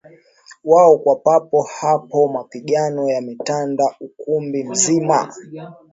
[0.63, 5.33] wao Kwa papo hapo mapigano yametanda ukumbi mzima